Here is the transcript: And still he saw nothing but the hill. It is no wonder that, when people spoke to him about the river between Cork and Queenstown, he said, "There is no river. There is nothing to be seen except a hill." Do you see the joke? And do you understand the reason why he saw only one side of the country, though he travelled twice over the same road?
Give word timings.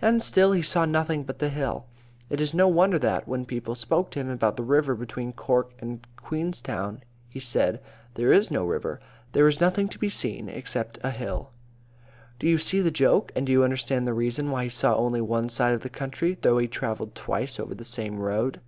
And 0.00 0.22
still 0.22 0.52
he 0.52 0.62
saw 0.62 0.84
nothing 0.84 1.24
but 1.24 1.40
the 1.40 1.48
hill. 1.48 1.86
It 2.30 2.40
is 2.40 2.54
no 2.54 2.68
wonder 2.68 3.00
that, 3.00 3.26
when 3.26 3.44
people 3.44 3.74
spoke 3.74 4.12
to 4.12 4.20
him 4.20 4.28
about 4.28 4.54
the 4.56 4.62
river 4.62 4.94
between 4.94 5.32
Cork 5.32 5.72
and 5.80 6.06
Queenstown, 6.16 7.02
he 7.28 7.40
said, 7.40 7.82
"There 8.14 8.32
is 8.32 8.48
no 8.48 8.64
river. 8.64 9.00
There 9.32 9.48
is 9.48 9.60
nothing 9.60 9.88
to 9.88 9.98
be 9.98 10.08
seen 10.08 10.48
except 10.48 11.00
a 11.02 11.10
hill." 11.10 11.50
Do 12.38 12.48
you 12.48 12.58
see 12.58 12.80
the 12.80 12.92
joke? 12.92 13.32
And 13.34 13.44
do 13.44 13.50
you 13.50 13.64
understand 13.64 14.06
the 14.06 14.14
reason 14.14 14.52
why 14.52 14.62
he 14.62 14.70
saw 14.70 14.94
only 14.94 15.20
one 15.20 15.48
side 15.48 15.74
of 15.74 15.80
the 15.80 15.90
country, 15.90 16.38
though 16.40 16.58
he 16.58 16.68
travelled 16.68 17.16
twice 17.16 17.58
over 17.58 17.74
the 17.74 17.82
same 17.84 18.20
road? 18.20 18.60